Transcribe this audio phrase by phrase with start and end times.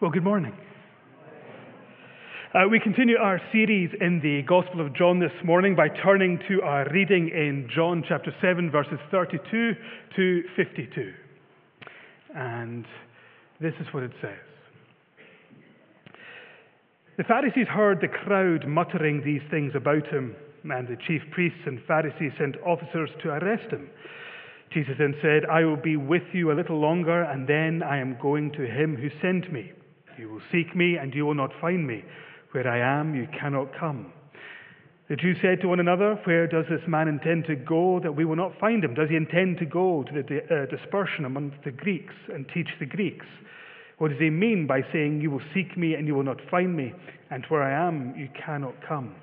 [0.00, 0.52] Well, good morning.
[2.54, 6.62] Uh, we continue our series in the Gospel of John this morning by turning to
[6.62, 9.74] our reading in John chapter 7, verses 32
[10.14, 11.12] to 52.
[12.32, 12.84] And
[13.60, 14.38] this is what it says
[17.16, 21.82] The Pharisees heard the crowd muttering these things about him, and the chief priests and
[21.88, 23.90] Pharisees sent officers to arrest him.
[24.72, 28.16] Jesus then said, I will be with you a little longer, and then I am
[28.22, 29.72] going to him who sent me.
[30.18, 32.04] You will seek me, and you will not find me.
[32.50, 34.12] Where I am, you cannot come.
[35.08, 38.24] The Jews said to one another, Where does this man intend to go that we
[38.24, 38.94] will not find him?
[38.94, 42.86] Does he intend to go to the uh, dispersion among the Greeks and teach the
[42.86, 43.26] Greeks?
[43.98, 46.76] What does he mean by saying, You will seek me and you will not find
[46.76, 46.92] me,
[47.30, 49.14] and where I am, you cannot come?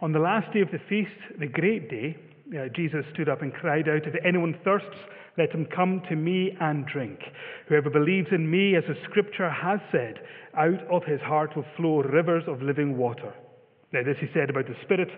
[0.00, 2.16] On the last day of the feast, the great day,
[2.58, 4.98] uh, Jesus stood up and cried out, If anyone thirsts,
[5.38, 7.20] let him come to me and drink.
[7.68, 10.20] Whoever believes in me, as the scripture has said,
[10.56, 13.32] out of his heart will flow rivers of living water.
[13.92, 15.08] Now, this he said about the Spirit,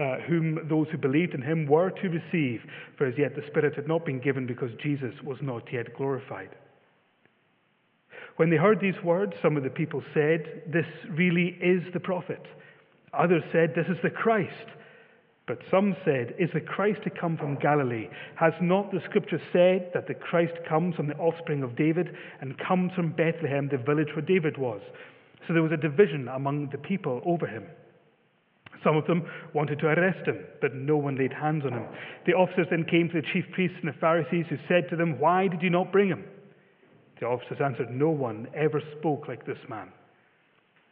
[0.00, 2.62] uh, whom those who believed in him were to receive,
[2.96, 6.50] for as yet the Spirit had not been given because Jesus was not yet glorified.
[8.36, 12.42] When they heard these words, some of the people said, This really is the prophet.
[13.12, 14.66] Others said, This is the Christ.
[15.50, 18.06] But some said, Is the Christ to come from Galilee?
[18.36, 22.56] Has not the scripture said that the Christ comes from the offspring of David and
[22.56, 24.80] comes from Bethlehem, the village where David was?
[25.48, 27.64] So there was a division among the people over him.
[28.84, 31.86] Some of them wanted to arrest him, but no one laid hands on him.
[32.26, 35.18] The officers then came to the chief priests and the Pharisees, who said to them,
[35.18, 36.26] Why did you not bring him?
[37.18, 39.88] The officers answered, No one ever spoke like this man.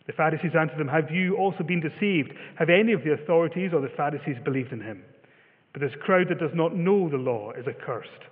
[0.09, 2.33] The Pharisees answered them, Have you also been deceived?
[2.59, 5.05] Have any of the authorities or the Pharisees believed in him?
[5.75, 8.25] But this crowd that does not know the law is accursed.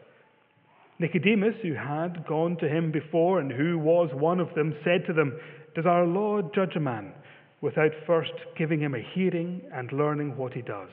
[0.98, 5.12] Nicodemus, who had gone to him before and who was one of them, said to
[5.12, 5.38] them,
[5.74, 7.12] Does our law judge a man
[7.60, 10.88] without first giving him a hearing and learning what he does?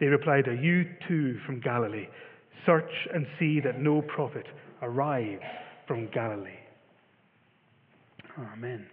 [0.00, 2.08] They replied, Are you too from Galilee?
[2.66, 4.46] Search and see that no prophet
[4.82, 5.42] arrives
[5.86, 6.58] from Galilee.
[8.52, 8.84] Amen.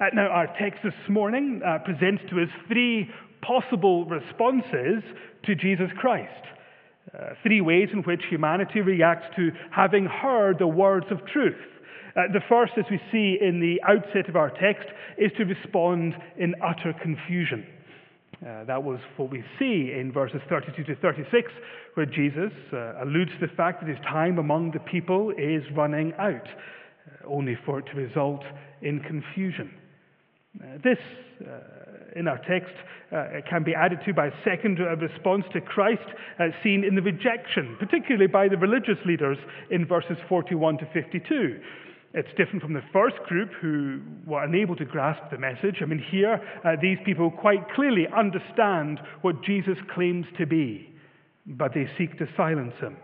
[0.00, 3.10] Uh, now, our text this morning uh, presents to us three
[3.42, 5.02] possible responses
[5.44, 6.44] to Jesus Christ.
[7.14, 11.54] Uh, three ways in which humanity reacts to having heard the words of truth.
[12.16, 16.14] Uh, the first, as we see in the outset of our text, is to respond
[16.38, 17.66] in utter confusion.
[18.44, 21.52] Uh, that was what we see in verses 32 to 36,
[21.94, 26.12] where Jesus uh, alludes to the fact that his time among the people is running
[26.18, 26.46] out,
[27.28, 28.42] only for it to result
[28.82, 29.70] in confusion.
[30.60, 30.98] Uh, this,
[31.42, 32.74] uh, in our text,
[33.12, 36.08] uh, can be added to by a second response to Christ,
[36.40, 39.38] uh, seen in the rejection, particularly by the religious leaders
[39.70, 41.60] in verses 41 to 52.
[42.14, 45.76] It's different from the first group who were unable to grasp the message.
[45.82, 50.94] I mean, here, uh, these people quite clearly understand what Jesus claims to be,
[51.46, 52.96] but they seek to silence him.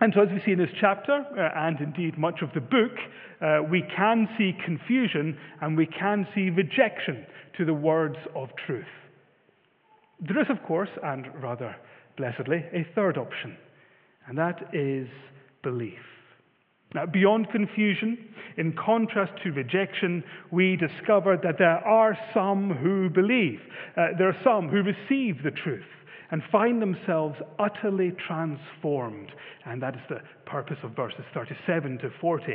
[0.00, 2.92] And so, as we see in this chapter, uh, and indeed much of the book,
[3.40, 7.24] uh, we can see confusion and we can see rejection
[7.56, 8.84] to the words of truth.
[10.20, 11.76] There is, of course, and rather
[12.16, 13.56] blessedly, a third option,
[14.26, 15.08] and that is
[15.62, 16.00] belief.
[16.94, 20.22] Now, beyond confusion, in contrast to rejection,
[20.52, 23.60] we discover that there are some who believe.
[23.96, 25.82] Uh, there are some who receive the truth
[26.30, 29.30] and find themselves utterly transformed.
[29.66, 32.54] And that is the purpose of verses 37 to 40.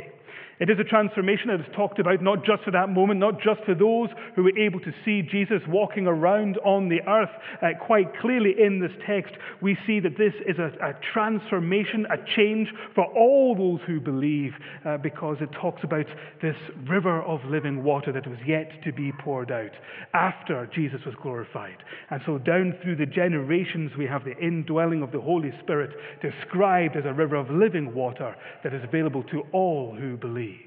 [0.60, 3.64] It is a transformation that is talked about not just for that moment, not just
[3.64, 7.30] for those who were able to see Jesus walking around on the earth.
[7.62, 12.18] Uh, quite clearly in this text, we see that this is a, a transformation, a
[12.36, 14.52] change for all those who believe,
[14.84, 16.04] uh, because it talks about
[16.42, 19.72] this river of living water that was yet to be poured out
[20.12, 21.78] after Jesus was glorified.
[22.10, 25.90] And so, down through the generations, we have the indwelling of the Holy Spirit
[26.20, 30.60] described as a river of living water that is available to all who believe.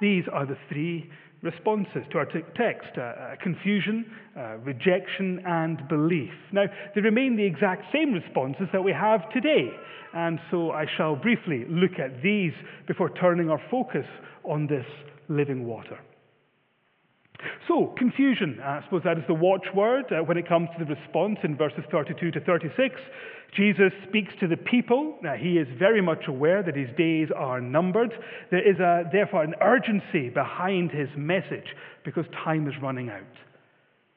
[0.00, 1.10] These are the three
[1.42, 4.04] responses to our t- text uh, uh, confusion,
[4.36, 6.32] uh, rejection, and belief.
[6.52, 6.64] Now,
[6.94, 9.70] they remain the exact same responses that we have today,
[10.14, 12.52] and so I shall briefly look at these
[12.86, 14.06] before turning our focus
[14.44, 14.86] on this
[15.28, 15.98] living water.
[17.68, 21.38] So, confusion, I suppose that is the watchword uh, when it comes to the response
[21.42, 23.00] in verses 32 to 36.
[23.56, 25.16] Jesus speaks to the people.
[25.22, 28.12] Now, he is very much aware that his days are numbered.
[28.50, 33.22] There is a, therefore an urgency behind his message because time is running out.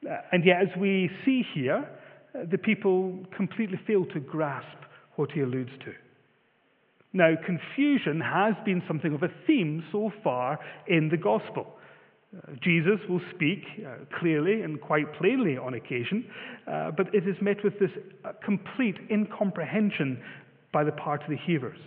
[0.08, 1.88] Uh, and yet, as we see here,
[2.34, 4.78] uh, the people completely fail to grasp
[5.16, 5.92] what he alludes to.
[7.12, 11.66] Now, confusion has been something of a theme so far in the gospel.
[12.62, 16.26] Jesus will speak uh, clearly and quite plainly on occasion,
[16.66, 17.90] uh, but it is met with this
[18.24, 20.20] uh, complete incomprehension
[20.72, 21.78] by the part of the hearers.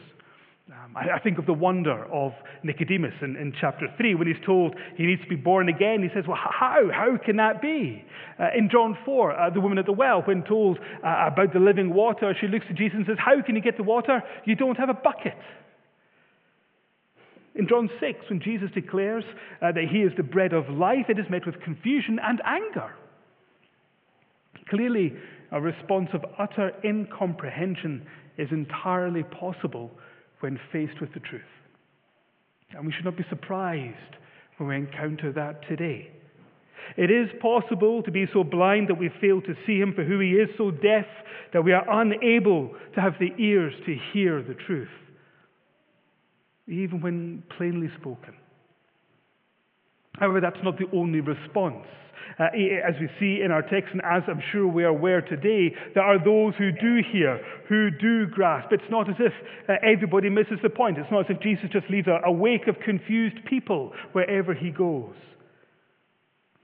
[0.69, 4.45] Um, I, I, think of the wonder of Nicodemus in, in, chapter 3 when he's
[4.45, 6.03] told he needs to be born again.
[6.03, 6.89] He says, Well, how?
[6.91, 8.03] How can that be?
[8.37, 11.59] Uh, in John 4, uh, the woman at the well, when told uh, about the
[11.59, 14.21] living water, she looks to Jesus and says, How can you get the water?
[14.43, 15.37] You don't have a bucket.
[17.57, 19.23] In John 6, when Jesus declares
[19.61, 22.93] uh, that he is the bread of life, it is met with confusion and anger.
[24.69, 25.13] Clearly,
[25.51, 28.05] a response of utter incomprehension
[28.37, 29.91] is entirely possible
[30.41, 31.41] when faced with the truth.
[32.75, 34.17] And we should not be surprised
[34.57, 36.11] when we encounter that today.
[36.95, 40.19] It is possible to be so blind that we fail to see him for who
[40.19, 41.05] he is, so deaf
[41.53, 44.89] that we are unable to have the ears to hear the truth,
[46.67, 48.33] even when plainly spoken.
[50.19, 51.85] However, that's not the only response.
[52.39, 55.73] Uh, as we see in our text, and as I'm sure we are aware today,
[55.95, 58.71] there are those who do hear, who do grasp.
[58.71, 59.33] It's not as if
[59.69, 60.97] uh, everybody misses the point.
[60.97, 64.69] It's not as if Jesus just leaves a, a wake of confused people wherever he
[64.69, 65.15] goes.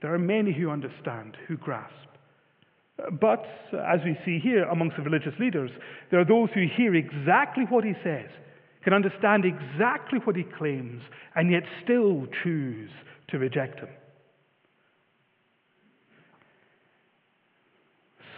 [0.02, 1.94] There are many who understand, who grasp.
[3.20, 5.70] But, as we see here amongst the religious leaders,
[6.10, 8.28] there are those who hear exactly what he says,
[8.84, 11.02] can understand exactly what he claims,
[11.34, 12.90] and yet still choose
[13.28, 13.88] to reject him.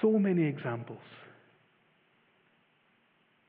[0.07, 1.01] so many examples.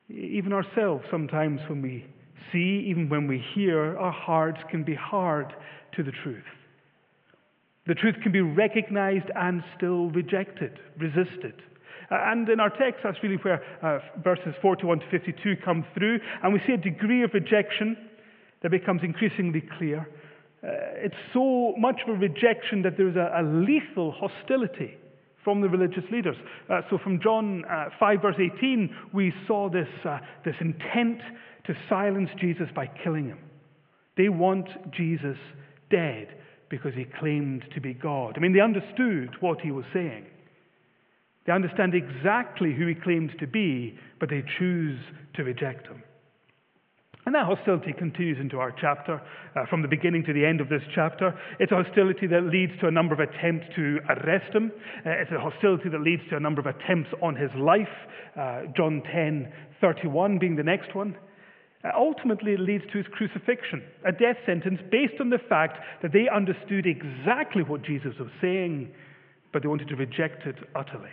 [0.08, 2.06] Even ourselves, sometimes when we
[2.50, 5.52] see, even when we hear, our hearts can be hard
[5.96, 6.42] to the truth.
[7.86, 11.54] The truth can be recognized and still rejected, resisted.
[12.10, 16.52] And in our text, that's really where uh, verses 41 to 52 come through, and
[16.52, 17.96] we see a degree of rejection
[18.62, 20.08] that becomes increasingly clear.
[20.62, 24.96] Uh, it's so much of a rejection that there's a, a lethal hostility
[25.44, 26.36] from the religious leaders.
[26.68, 31.20] Uh, so from John uh, 5, verse 18, we saw this, uh, this intent
[31.66, 33.38] to silence Jesus by killing him.
[34.16, 35.36] They want Jesus
[35.90, 36.28] dead
[36.68, 38.34] because he claimed to be God.
[38.36, 40.26] I mean, they understood what he was saying.
[41.48, 45.00] They understand exactly who he claimed to be, but they choose
[45.32, 46.02] to reject him.
[47.24, 49.18] And that hostility continues into our chapter,
[49.56, 51.32] uh, from the beginning to the end of this chapter.
[51.58, 54.70] It's a hostility that leads to a number of attempts to arrest him.
[55.06, 57.96] Uh, it's a hostility that leads to a number of attempts on his life,
[58.38, 59.50] uh, John 10
[59.80, 61.16] 31 being the next one.
[61.82, 66.12] Uh, ultimately, it leads to his crucifixion, a death sentence based on the fact that
[66.12, 68.92] they understood exactly what Jesus was saying,
[69.50, 71.08] but they wanted to reject it utterly.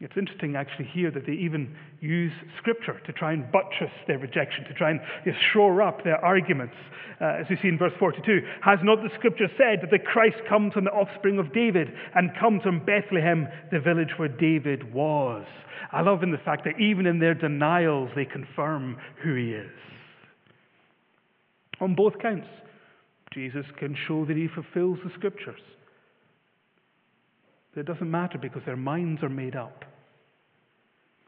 [0.00, 4.64] It's interesting actually here that they even use scripture to try and buttress their rejection,
[4.64, 6.74] to try and you know, shore up their arguments.
[7.20, 10.38] Uh, as we see in verse 42, has not the scripture said that the Christ
[10.48, 15.46] comes from the offspring of David and comes from Bethlehem, the village where David was?
[15.92, 19.70] I love in the fact that even in their denials, they confirm who he is.
[21.80, 22.48] On both counts,
[23.32, 25.60] Jesus can show that he fulfills the scriptures.
[27.74, 29.84] It doesn't matter because their minds are made up.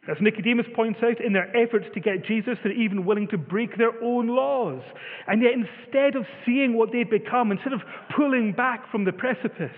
[0.06, 3.78] As Nicodemus points out, in their efforts to get Jesus, they're even willing to break
[3.78, 4.82] their own laws.
[5.26, 7.80] And yet, instead of seeing what they've become, instead of
[8.14, 9.72] pulling back from the precipice,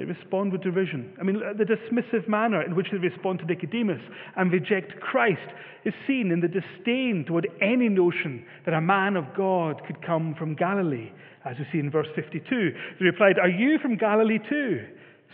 [0.00, 1.12] they respond with derision.
[1.20, 4.00] I mean, the dismissive manner in which they respond to Nicodemus
[4.34, 5.46] and reject Christ
[5.84, 10.34] is seen in the disdain toward any notion that a man of God could come
[10.38, 11.10] from Galilee,
[11.44, 12.72] as we see in verse 52.
[12.98, 14.86] They replied, Are you from Galilee too?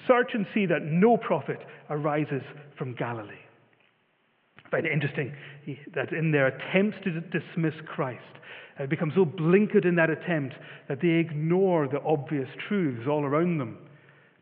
[0.08, 2.42] Search and see that no prophet arises
[2.76, 3.38] from Galilee.
[4.64, 5.32] I find it interesting
[5.94, 8.20] that in their attempts to dismiss Christ,
[8.80, 10.56] it becomes so blinkered in that attempt
[10.88, 13.78] that they ignore the obvious truths all around them.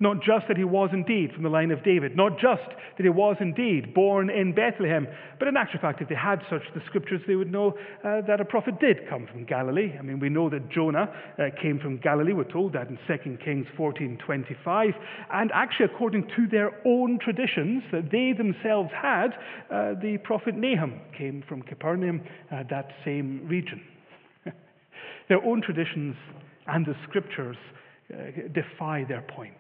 [0.05, 3.09] Not just that he was indeed from the line of David, not just that he
[3.09, 5.09] was indeed born in Bethlehem,
[5.39, 7.73] but in actual fact, if they had such the scriptures, they would know
[8.05, 9.95] uh, that a prophet did come from Galilee.
[9.99, 11.09] I mean, we know that Jonah
[11.39, 12.35] uh, came from Galilee.
[12.35, 14.93] We're told that in 2 Kings 14:25.
[15.33, 19.29] And actually, according to their own traditions that they themselves had,
[19.71, 22.21] uh, the prophet Nahum came from Capernaum,
[22.53, 23.81] uh, that same region.
[25.31, 26.15] their own traditions
[26.67, 27.57] and the scriptures
[28.13, 28.17] uh,
[28.53, 29.55] defy their point.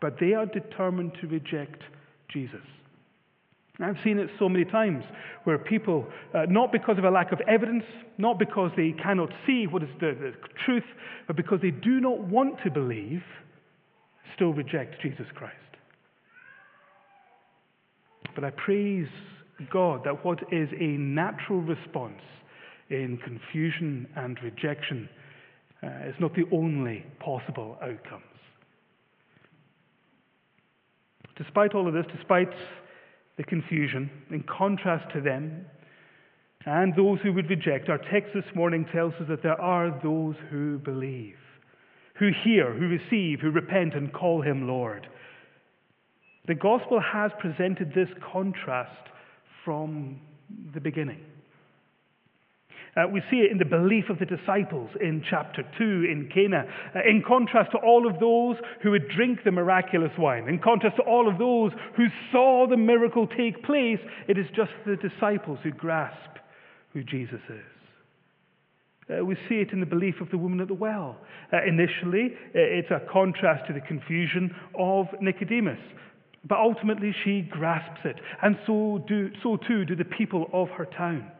[0.00, 1.82] But they are determined to reject
[2.28, 2.60] Jesus.
[3.78, 5.04] I've seen it so many times
[5.44, 7.84] where people, uh, not because of a lack of evidence,
[8.16, 10.32] not because they cannot see what is the, the
[10.64, 10.84] truth,
[11.26, 13.22] but because they do not want to believe,
[14.34, 15.54] still reject Jesus Christ.
[18.34, 19.08] But I praise
[19.72, 22.20] God that what is a natural response
[22.90, 25.08] in confusion and rejection
[25.82, 28.35] uh, is not the only possible outcomes.
[31.36, 32.52] Despite all of this, despite
[33.36, 35.66] the confusion, in contrast to them
[36.64, 40.34] and those who would reject, our text this morning tells us that there are those
[40.50, 41.36] who believe,
[42.14, 45.06] who hear, who receive, who repent and call him Lord.
[46.48, 49.10] The gospel has presented this contrast
[49.64, 50.20] from
[50.74, 51.20] the beginning.
[52.96, 56.64] Uh, we see it in the belief of the disciples in chapter 2 in Cana,
[56.94, 60.96] uh, in contrast to all of those who would drink the miraculous wine, in contrast
[60.96, 65.58] to all of those who saw the miracle take place, it is just the disciples
[65.62, 66.38] who grasp
[66.94, 67.76] who Jesus is.
[69.08, 71.18] Uh, we see it in the belief of the woman at the well.
[71.52, 75.78] Uh, initially, uh, it's a contrast to the confusion of Nicodemus.
[76.48, 80.86] But ultimately, she grasps it, and so, do, so too do the people of her
[80.86, 81.30] town.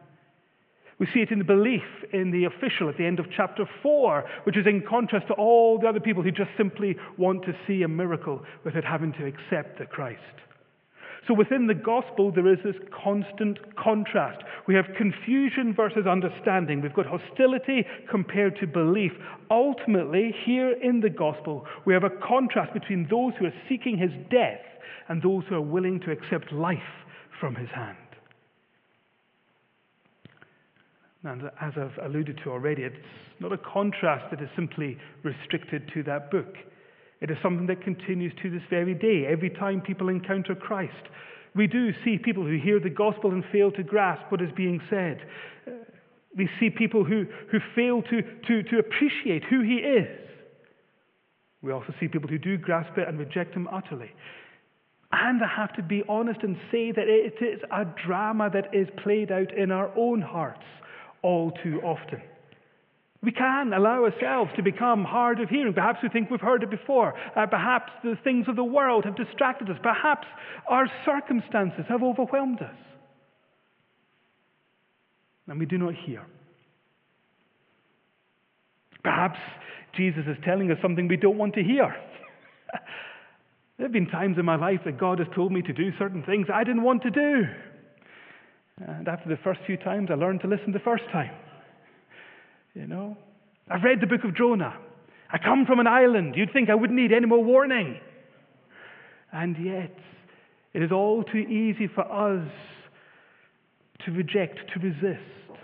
[0.99, 4.23] We see it in the belief in the official at the end of chapter 4,
[4.45, 7.83] which is in contrast to all the other people who just simply want to see
[7.83, 10.21] a miracle without having to accept the Christ.
[11.27, 14.43] So within the gospel, there is this constant contrast.
[14.65, 16.81] We have confusion versus understanding.
[16.81, 19.11] We've got hostility compared to belief.
[19.51, 24.11] Ultimately, here in the gospel, we have a contrast between those who are seeking his
[24.31, 24.61] death
[25.09, 26.79] and those who are willing to accept life
[27.39, 28.06] from his hand.
[31.23, 32.95] And as I've alluded to already, it's
[33.39, 36.55] not a contrast that is simply restricted to that book.
[37.21, 39.25] It is something that continues to this very day.
[39.25, 40.93] Every time people encounter Christ,
[41.55, 44.79] we do see people who hear the gospel and fail to grasp what is being
[44.89, 45.25] said.
[46.35, 50.07] We see people who, who fail to, to, to appreciate who he is.
[51.63, 54.11] We also see people who do grasp it and reject him utterly.
[55.11, 58.87] And I have to be honest and say that it is a drama that is
[59.01, 60.65] played out in our own hearts
[61.21, 62.21] all too often.
[63.23, 65.73] We can allow ourselves to become hard of hearing.
[65.73, 67.13] Perhaps we think we've heard it before.
[67.35, 69.77] Uh, perhaps the things of the world have distracted us.
[69.81, 70.27] Perhaps
[70.69, 72.75] our circumstances have overwhelmed us.
[75.47, 76.23] And we do not hear.
[79.03, 79.39] Perhaps
[79.95, 81.95] Jesus is telling us something we don't want to hear.
[83.77, 86.23] there have been times in my life that God has told me to do certain
[86.23, 87.43] things I didn't want to do.
[88.79, 91.33] And after the first few times, I learned to listen the first time.
[92.73, 93.17] You know?
[93.69, 94.77] I've read the book of Jonah.
[95.31, 96.35] I come from an island.
[96.35, 97.99] You'd think I wouldn't need any more warning.
[99.31, 99.97] And yet,
[100.73, 102.47] it is all too easy for us
[104.05, 105.59] to reject, to resist,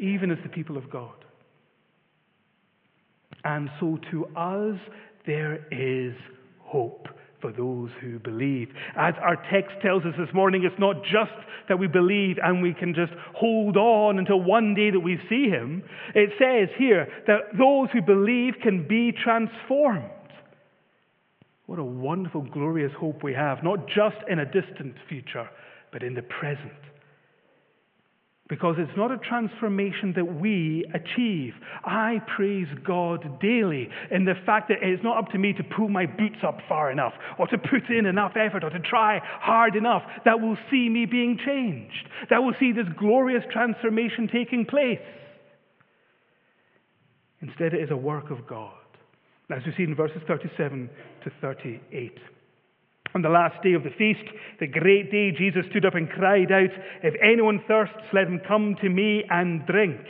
[0.00, 1.14] even as the people of God.
[3.44, 4.78] And so to us,
[5.26, 6.14] there is
[6.60, 7.08] hope
[7.42, 8.68] for those who believe.
[8.96, 11.32] As our text tells us this morning, it's not just
[11.68, 15.50] that we believe and we can just hold on until one day that we see
[15.50, 15.82] him.
[16.14, 20.08] It says here that those who believe can be transformed.
[21.66, 25.48] What a wonderful, glorious hope we have, not just in a distant future,
[25.92, 26.72] but in the present.
[28.48, 31.54] Because it's not a transformation that we achieve.
[31.84, 35.88] I praise God daily in the fact that it's not up to me to pull
[35.88, 39.76] my boots up far enough, or to put in enough effort, or to try hard
[39.76, 44.98] enough that will see me being changed, that will see this glorious transformation taking place.
[47.40, 48.72] Instead, it is a work of God,
[49.50, 50.90] as we see in verses 37
[51.24, 52.18] to 38.
[53.14, 54.24] On the last day of the feast,
[54.58, 56.70] the great day, Jesus stood up and cried out,
[57.02, 60.00] If anyone thirsts, let him come to me and drink.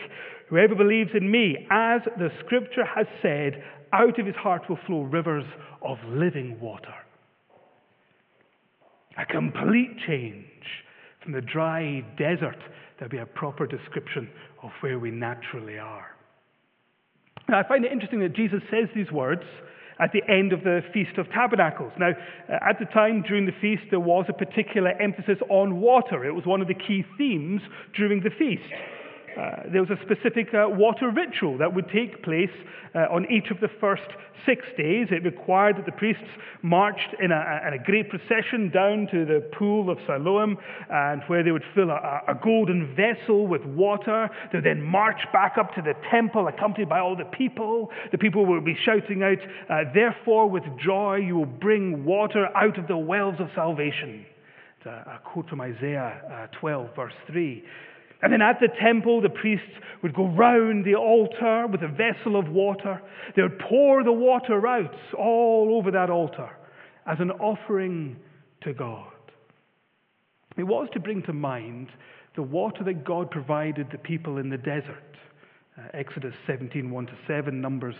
[0.49, 5.02] Whoever believes in me, as the scripture has said, out of his heart will flow
[5.02, 5.44] rivers
[5.82, 6.94] of living water.
[9.18, 10.47] A complete change
[11.23, 12.59] from the dry desert
[12.99, 14.28] that would be a proper description
[14.62, 16.06] of where we naturally are.
[17.49, 19.42] Now, I find it interesting that Jesus says these words
[19.99, 21.93] at the end of the Feast of Tabernacles.
[21.99, 26.25] Now, uh, at the time during the feast, there was a particular emphasis on water.
[26.25, 27.63] It was one of the key themes
[27.95, 28.63] during the feast.
[29.39, 32.51] Uh, there was a specific uh, water ritual that would take place
[32.95, 34.03] uh, on each of the first
[34.45, 35.09] six days.
[35.11, 36.29] It required that the priests
[36.62, 40.59] marched in a, a great procession down to the pool of Siloam,
[40.91, 44.29] and where they would fill a, a golden vessel with water.
[44.51, 47.91] They would then march back up to the temple, accompanied by all the people.
[48.11, 49.39] The people would be shouting out,
[49.71, 54.27] uh, Therefore, with joy, you will bring water out of the wells of salvation.
[54.79, 57.65] It's a, a quote from Isaiah uh, 12, verse 3.
[58.23, 59.67] And then at the temple, the priests
[60.02, 63.00] would go round the altar with a vessel of water.
[63.35, 66.50] They would pour the water out all over that altar
[67.07, 68.17] as an offering
[68.62, 69.07] to God.
[70.57, 71.88] It was to bring to mind
[72.37, 75.17] the water that God provided the people in the desert.
[75.76, 77.95] Uh, Exodus 17, 1 to 7, Numbers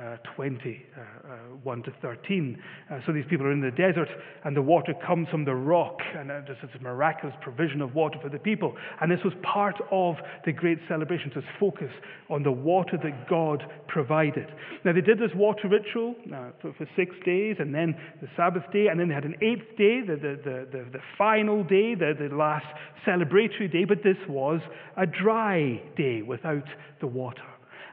[0.00, 2.62] uh, 20, uh, uh, 1 to 13.
[2.90, 4.08] Uh, so these people are in the desert,
[4.44, 8.18] and the water comes from the rock, and uh, there's this miraculous provision of water
[8.22, 8.74] for the people.
[9.00, 11.90] And this was part of the great celebration, to focus
[12.28, 14.46] on the water that God provided.
[14.84, 18.64] Now, they did this water ritual uh, for, for, six days, and then the Sabbath
[18.72, 21.94] day, and then they had an eighth day, the, the, the, the, the final day,
[21.94, 22.66] the, the last
[23.06, 24.60] celebratory day, but this was
[24.96, 26.64] a dry day without
[27.00, 27.42] the water.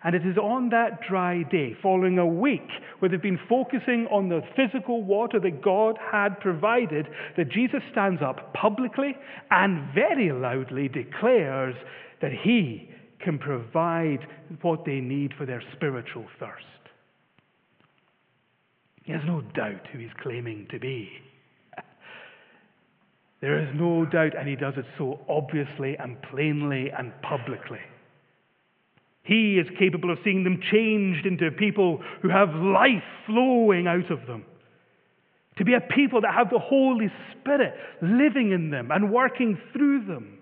[0.03, 2.67] And it is on that dry day, following a week
[2.99, 7.07] where they've been focusing on the physical water that God had provided,
[7.37, 9.15] that Jesus stands up publicly
[9.49, 11.75] and very loudly declares
[12.21, 12.89] that he
[13.21, 14.27] can provide
[14.61, 16.65] what they need for their spiritual thirst.
[19.03, 21.09] He has no doubt who he's claiming to be.
[23.41, 27.79] There is no doubt, and he does it so obviously and plainly and publicly.
[29.23, 34.27] He is capable of seeing them changed into people who have life flowing out of
[34.27, 34.45] them.
[35.57, 40.05] To be a people that have the Holy Spirit living in them and working through
[40.05, 40.39] them.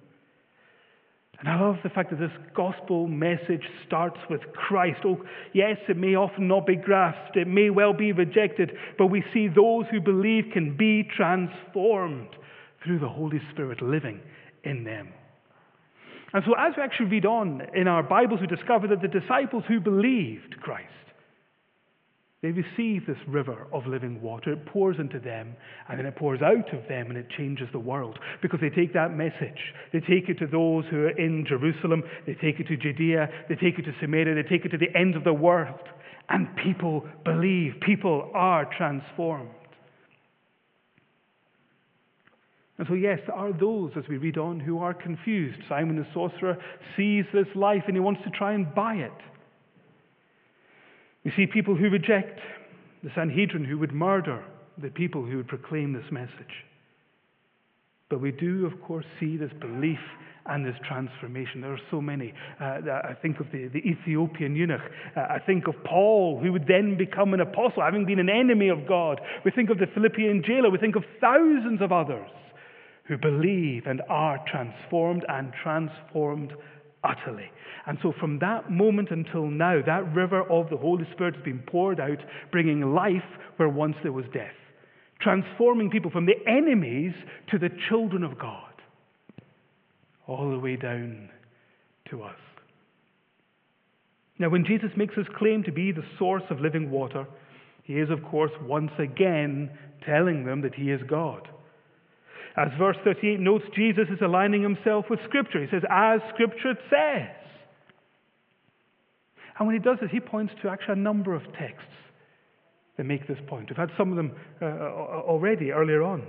[1.40, 5.00] And I love the fact that this gospel message starts with Christ.
[5.04, 5.24] Oh,
[5.54, 9.48] yes, it may often not be grasped, it may well be rejected, but we see
[9.48, 12.30] those who believe can be transformed
[12.84, 14.22] through the Holy Spirit living
[14.64, 15.10] in them.
[16.34, 19.64] And so, as we actually read on in our Bibles, we discover that the disciples
[19.68, 20.88] who believed Christ,
[22.42, 24.54] they receive this river of living water.
[24.54, 25.56] It pours into them,
[25.88, 28.18] and then it pours out of them, and it changes the world.
[28.42, 29.60] Because they take that message.
[29.94, 33.56] They take it to those who are in Jerusalem, they take it to Judea, they
[33.56, 35.88] take it to Samaria, they take it to the ends of the world.
[36.30, 39.50] And people believe, people are transformed.
[42.82, 45.60] And so, yes, there are those, as we read on, who are confused.
[45.70, 46.58] Simon the sorcerer
[46.98, 49.12] sees this life and he wants to try and buy it.
[51.24, 52.40] We see people who reject
[53.04, 54.44] the Sanhedrin, who would murder
[54.82, 56.66] the people who would proclaim this message.
[58.10, 60.00] But we do, of course, see this belief
[60.48, 61.62] and this transformation.
[61.62, 62.34] There are so many.
[62.60, 64.82] Uh, I think of the, the Ethiopian eunuch.
[65.16, 68.70] Uh, I think of Paul, who would then become an apostle, having been an enemy
[68.70, 69.22] of God.
[69.46, 70.72] We think of the Philippian jailer.
[70.72, 72.28] We think of thousands of others
[73.04, 76.54] who believe and are transformed and transformed
[77.04, 77.50] utterly.
[77.88, 81.64] And so, from that moment until now, that river of the Holy Spirit has been
[81.68, 82.20] poured out,
[82.52, 83.24] bringing life
[83.58, 84.54] where once there was death,
[85.20, 87.14] transforming people from the enemies
[87.50, 88.74] to the children of God,
[90.28, 91.30] all the way down
[92.10, 92.36] to us.
[94.38, 97.28] Now, when Jesus makes his claim to be the source of living water,
[97.84, 99.70] he is, of course, once again
[100.06, 101.48] telling them that he is God.
[102.58, 105.62] As verse 38 notes, Jesus is aligning himself with Scripture.
[105.62, 107.36] He says, as Scripture says.
[109.58, 111.96] And when he does this, he points to actually a number of texts
[112.98, 113.70] that make this point.
[113.70, 116.24] We've had some of them uh, already earlier on.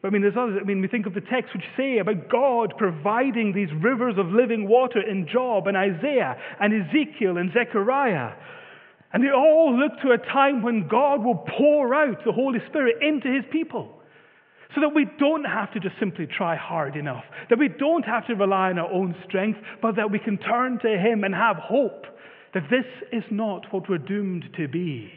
[0.00, 0.58] But I mean, there's others.
[0.60, 4.26] I mean, we think of the texts which say about God providing these rivers of
[4.26, 8.32] living water in Job and Isaiah and Ezekiel and Zechariah.
[9.12, 12.96] And they all look to a time when God will pour out the Holy Spirit
[13.00, 14.01] into his people.
[14.74, 18.26] So that we don't have to just simply try hard enough, that we don't have
[18.28, 21.56] to rely on our own strength, but that we can turn to Him and have
[21.56, 22.06] hope
[22.54, 25.10] that this is not what we're doomed to be.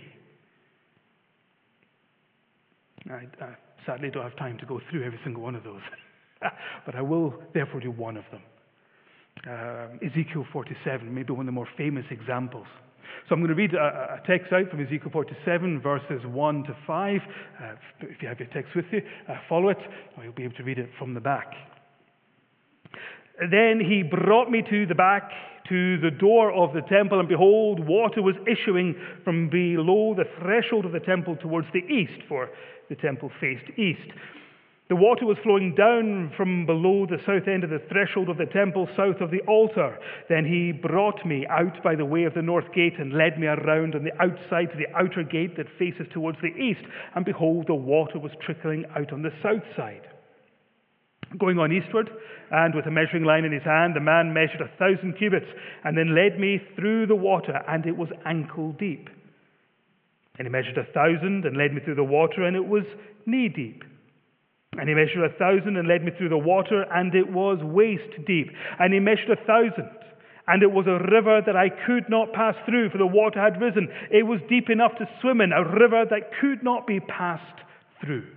[3.09, 5.81] I, I sadly don't have time to go through every single one of those,
[6.85, 8.41] but I will therefore do one of them.
[9.47, 12.67] Uh, Ezekiel 47, maybe one of the more famous examples.
[13.27, 16.75] So I'm going to read a, a text out from Ezekiel 47, verses 1 to
[16.85, 17.21] 5.
[17.61, 17.65] Uh,
[18.01, 19.77] if you have your text with you, uh, follow it,
[20.17, 21.53] or you'll be able to read it from the back.
[23.51, 25.29] Then he brought me to the back,
[25.69, 30.85] to the door of the temple, and behold, water was issuing from below the threshold
[30.85, 32.49] of the temple towards the east, for
[32.89, 34.09] the temple faced east.
[34.87, 38.45] The water was flowing down from below the south end of the threshold of the
[38.45, 39.97] temple, south of the altar.
[40.29, 43.47] Then he brought me out by the way of the north gate and led me
[43.47, 46.85] around on the outside to the outer gate that faces towards the east.
[47.15, 50.07] And behold, the water was trickling out on the south side.
[51.39, 52.11] Going on eastward,
[52.51, 55.49] and with a measuring line in his hand, the man measured a thousand cubits,
[55.83, 59.09] and then led me through the water, and it was ankle deep.
[60.37, 62.85] And he measured a thousand, and led me through the water, and it was
[63.25, 63.83] knee deep.
[64.79, 68.25] And he measured a thousand and led me through the water, and it was waist
[68.25, 68.51] deep.
[68.79, 69.89] And he measured a thousand,
[70.47, 73.61] and it was a river that I could not pass through, for the water had
[73.61, 73.87] risen.
[74.11, 77.61] It was deep enough to swim in, a river that could not be passed
[78.01, 78.27] through.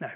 [0.00, 0.12] Now,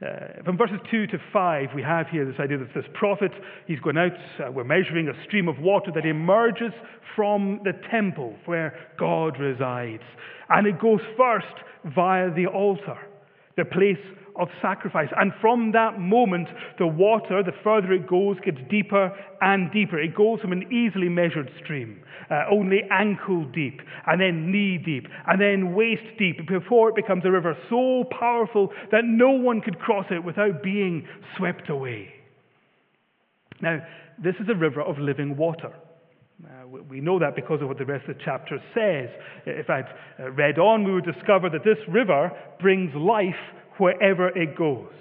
[0.00, 3.32] Uh, from verses 2 to 5, we have here this idea that this prophet,
[3.66, 6.72] he's going out, uh, we're measuring a stream of water that emerges
[7.16, 10.04] from the temple where God resides.
[10.50, 12.96] And it goes first via the altar,
[13.58, 13.98] the place
[14.38, 15.08] of sacrifice.
[15.16, 20.00] And from that moment, the water, the further it goes, gets deeper and deeper.
[20.00, 25.08] It goes from an easily measured stream, uh, only ankle deep, and then knee deep,
[25.26, 29.80] and then waist deep, before it becomes a river so powerful that no one could
[29.80, 32.08] cross it without being swept away.
[33.60, 33.80] Now,
[34.22, 35.72] this is a river of living water.
[36.44, 39.08] Uh, we know that because of what the rest of the chapter says.
[39.44, 39.88] If I'd
[40.20, 43.34] uh, read on, we would discover that this river brings life
[43.78, 44.92] wherever it goes.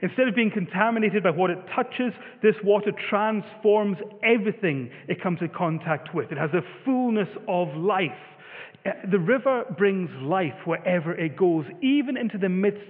[0.00, 5.50] Instead of being contaminated by what it touches, this water transforms everything it comes in
[5.50, 6.32] contact with.
[6.32, 8.10] It has a fullness of life.
[8.86, 12.80] Uh, the river brings life wherever it goes, even into the midst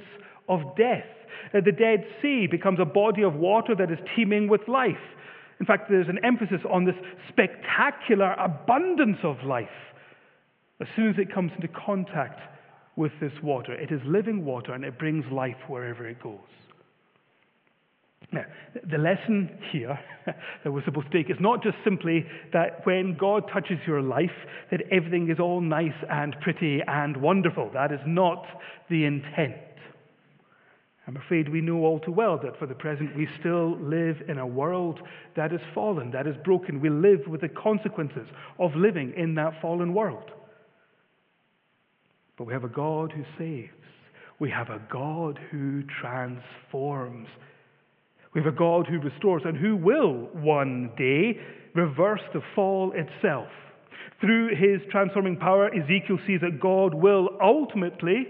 [0.48, 1.04] of death.
[1.52, 4.94] Uh, the Dead Sea becomes a body of water that is teeming with life.
[5.62, 6.96] In fact, there's an emphasis on this
[7.28, 9.68] spectacular abundance of life
[10.80, 12.40] as soon as it comes into contact
[12.96, 13.72] with this water.
[13.72, 16.40] It is living water and it brings life wherever it goes.
[18.32, 18.44] Now,
[18.90, 19.96] the lesson here
[20.26, 24.34] that we're supposed to take is not just simply that when God touches your life,
[24.72, 27.70] that everything is all nice and pretty and wonderful.
[27.72, 28.44] That is not
[28.90, 29.54] the intent.
[31.06, 34.38] I'm afraid we know all too well that for the present we still live in
[34.38, 35.00] a world
[35.34, 36.80] that is fallen, that is broken.
[36.80, 40.30] We live with the consequences of living in that fallen world.
[42.38, 43.72] But we have a God who saves.
[44.38, 47.28] We have a God who transforms.
[48.34, 51.38] We have a God who restores and who will one day
[51.74, 53.48] reverse the fall itself.
[54.20, 58.28] Through his transforming power, Ezekiel sees that God will ultimately,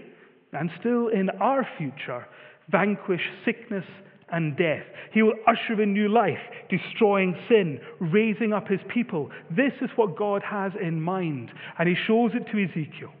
[0.51, 2.25] and still in our future,
[2.73, 3.85] vanquish sickness
[4.33, 4.83] and death.
[5.13, 9.29] He will usher in new life, destroying sin, raising up his people.
[9.55, 13.13] This is what God has in mind, and he shows it to Ezekiel.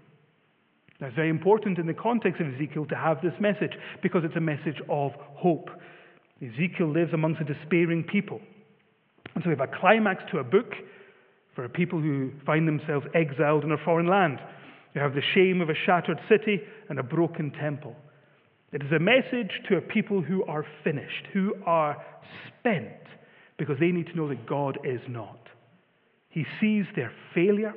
[0.99, 4.35] Now, it's very important in the context of Ezekiel to have this message because it's
[4.35, 5.69] a message of hope.
[6.41, 8.41] Ezekiel lives amongst a despairing people.
[9.35, 10.73] And so we have a climax to a book
[11.55, 14.39] for people who find themselves exiled in a foreign land.
[14.95, 17.95] You have the shame of a shattered city and a broken temple.
[18.73, 22.03] It is a message to a people who are finished, who are
[22.47, 22.89] spent,
[23.57, 25.39] because they need to know that God is not.
[26.29, 27.75] He sees their failure,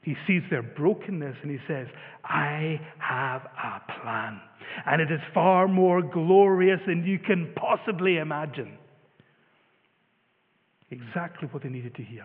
[0.00, 1.86] he sees their brokenness, and he says,
[2.24, 4.40] I have a plan.
[4.86, 8.78] And it is far more glorious than you can possibly imagine.
[10.90, 12.24] Exactly what they needed to hear.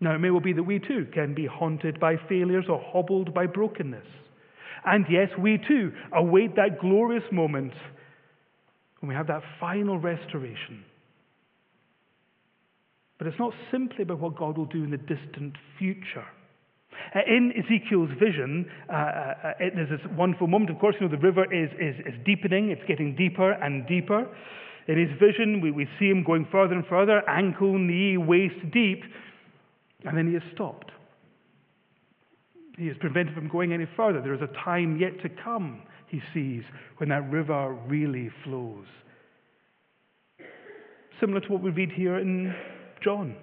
[0.00, 3.34] Now, it may well be that we too can be haunted by failures or hobbled
[3.34, 4.06] by brokenness.
[4.84, 7.72] And yes, we too await that glorious moment
[9.00, 10.84] when we have that final restoration.
[13.18, 16.24] But it's not simply about what God will do in the distant future.
[17.14, 20.70] Uh, in Ezekiel's vision, uh, uh, there's this wonderful moment.
[20.70, 24.26] Of course, you know, the river is, is, is deepening, it's getting deeper and deeper.
[24.88, 29.02] In his vision, we, we see him going further and further, ankle, knee, waist deep,
[30.04, 30.90] and then he is stopped.
[32.80, 34.22] He is prevented from going any further.
[34.22, 36.62] There is a time yet to come, he sees,
[36.96, 38.86] when that river really flows.
[41.20, 42.54] Similar to what we read here in
[43.04, 43.36] John.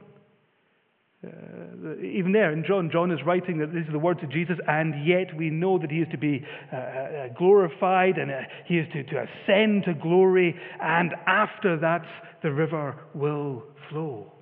[1.23, 4.57] Uh, even there in John, John is writing that these are the words of Jesus,
[4.67, 8.79] and yet we know that he is to be uh, uh, glorified and uh, he
[8.79, 12.01] is to, to ascend to glory, and after that,
[12.41, 14.33] the river will flow.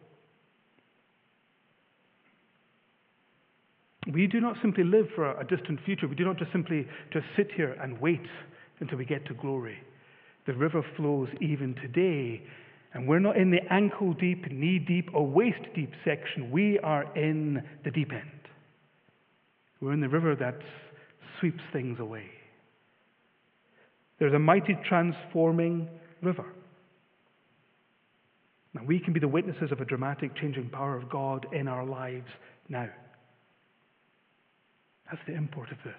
[4.12, 6.08] We do not simply live for a distant future.
[6.08, 8.22] We do not just simply just sit here and wait
[8.80, 9.78] until we get to glory.
[10.46, 12.44] The river flows even today,
[12.94, 16.52] and we're not in the ankle deep, knee deep, or waist deep section.
[16.52, 18.22] We are in the deep end.
[19.82, 20.60] We're in the river that
[21.40, 22.30] sweeps things away.
[24.20, 25.90] There's a mighty transforming
[26.22, 26.46] river.
[28.74, 31.86] Now, we can be the witnesses of a dramatic changing power of God in our
[31.86, 32.28] lives
[32.70, 32.90] now.
[35.10, 35.94] That's the import of this.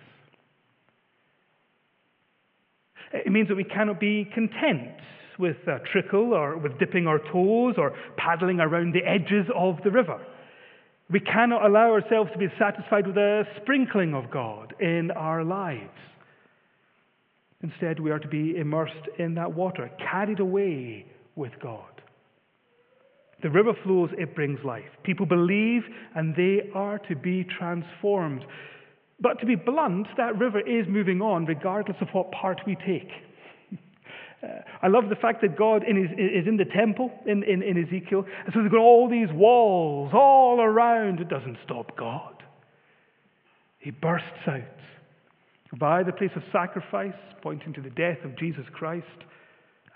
[3.13, 4.97] It means that we cannot be content
[5.39, 9.91] with a trickle or with dipping our toes or paddling around the edges of the
[9.91, 10.21] river.
[11.09, 15.91] We cannot allow ourselves to be satisfied with a sprinkling of God in our lives.
[17.63, 22.03] Instead, we are to be immersed in that water, carried away with God.
[23.43, 24.89] The river flows, it brings life.
[25.05, 25.83] People believe,
[26.15, 28.45] and they are to be transformed.
[29.19, 33.11] But to be blunt, that river is moving on regardless of what part we take.
[34.43, 34.49] Uh,
[34.83, 37.83] I love the fact that God in his, is in the temple in, in, in
[37.83, 41.21] Ezekiel, and so there's got all these walls all around.
[41.21, 42.43] It doesn't stop God.
[43.79, 44.63] He bursts out
[45.79, 49.07] by the place of sacrifice, pointing to the death of Jesus Christ,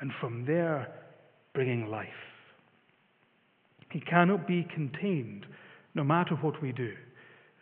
[0.00, 0.88] and from there,
[1.52, 2.08] bringing life.
[3.90, 5.46] He cannot be contained
[5.94, 6.94] no matter what we do.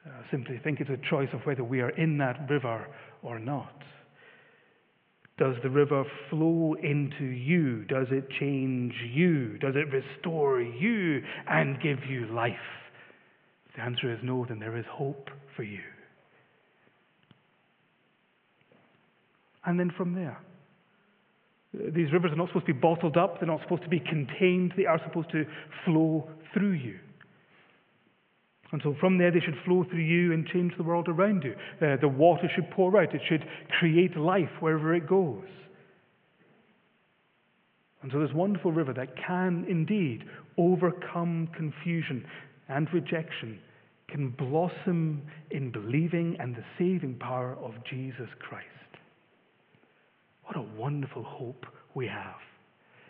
[0.08, 2.86] Uh, simply think it's a choice of whether we are in that river
[3.22, 3.82] or not.
[5.36, 7.84] Does the river flow into you?
[7.84, 9.58] Does it change you?
[9.58, 12.54] Does it restore you and give you life?
[13.68, 15.80] If the answer is no, then there is hope for you.
[19.64, 20.38] And then from there,
[21.72, 24.72] these rivers are not supposed to be bottled up, they're not supposed to be contained,
[24.76, 25.44] they are supposed to
[25.84, 26.98] flow through you.
[28.70, 31.54] And so from there, they should flow through you and change the world around you.
[31.80, 33.44] Uh, the water should pour out, it should
[33.78, 35.44] create life wherever it goes.
[38.02, 40.24] And so, this wonderful river that can indeed
[40.56, 42.24] overcome confusion
[42.68, 43.58] and rejection
[44.08, 48.66] can blossom in believing and the saving power of Jesus Christ.
[50.44, 52.36] What a wonderful hope we have.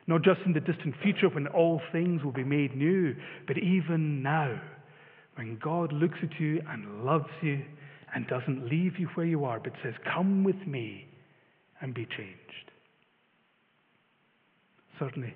[0.07, 3.14] Not just in the distant future when all things will be made new,
[3.47, 4.59] but even now
[5.38, 7.62] when God looks at you and loves you
[8.12, 11.07] and doesn't leave you where you are, but says, Come with me
[11.81, 12.72] and be changed.
[14.98, 15.33] Certainly,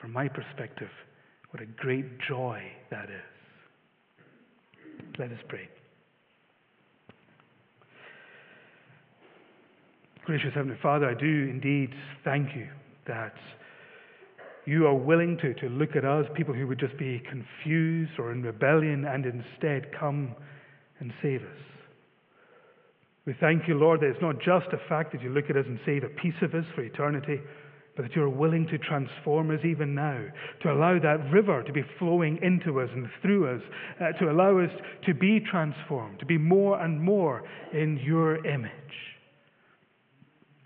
[0.00, 0.90] from my perspective,
[1.50, 4.24] what a great joy that is.
[5.18, 5.68] Let us pray.
[10.24, 11.90] Gracious Heavenly Father, I do indeed
[12.22, 12.68] thank you
[13.08, 13.34] that
[14.64, 18.32] you are willing to, to look at us, people who would just be confused or
[18.32, 20.34] in rebellion, and instead come
[21.00, 21.58] and save us.
[23.26, 25.66] We thank you, Lord, that it's not just a fact that you look at us
[25.66, 27.40] and save a piece of us for eternity,
[27.96, 30.24] but that you're willing to transform us even now,
[30.62, 33.62] to allow that river to be flowing into us and through us,
[34.00, 34.70] uh, to allow us
[35.06, 38.70] to be transformed, to be more and more in your image.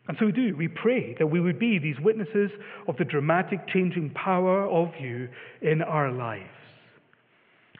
[0.08, 0.56] And so we do.
[0.56, 2.50] We pray that we would be these witnesses
[2.86, 5.28] of the dramatic changing power of you
[5.62, 6.44] in our lives.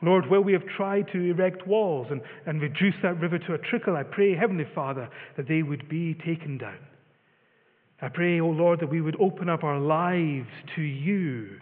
[0.02, 3.58] Lord, where we have tried to erect walls and, and reduce that river to a
[3.58, 6.78] trickle, I pray, Heavenly Father, that they would be taken down.
[8.02, 11.58] I pray, O oh Lord, that we would open up our lives to you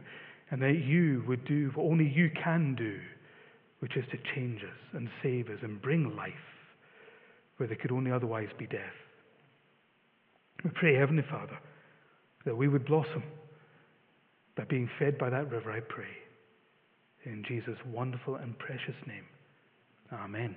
[0.51, 2.99] and that you would do what only you can do,
[3.79, 6.33] which is to change us and save us and bring life
[7.57, 9.04] where there could only otherwise be death.
[10.65, 11.59] We pray, Heavenly Father,
[12.47, 13.23] that we would blossom
[14.57, 16.09] by being fed by that river, I pray.
[17.25, 19.25] In Jesus' wonderful and precious name.
[20.13, 20.57] Amen.